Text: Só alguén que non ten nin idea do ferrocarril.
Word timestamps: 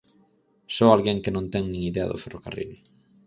Só 0.75 0.85
alguén 0.91 1.21
que 1.23 1.33
non 1.35 1.45
ten 1.53 1.63
nin 1.71 1.81
idea 1.91 2.09
do 2.11 2.21
ferrocarril. 2.23 2.71